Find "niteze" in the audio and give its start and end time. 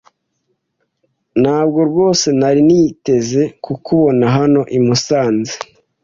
2.67-3.41